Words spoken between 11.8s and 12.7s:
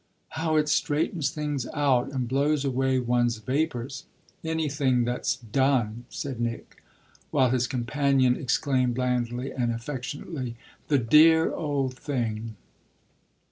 thing!"